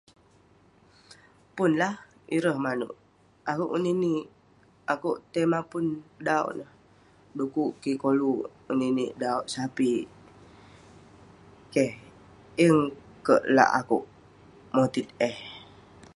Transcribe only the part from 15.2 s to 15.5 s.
eh